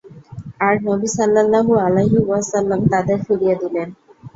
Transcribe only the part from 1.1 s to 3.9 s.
সাল্লাল্লাহু আলাইহি ওয়াসাল্লাম তাদের ফিরিয়ে দিলেন।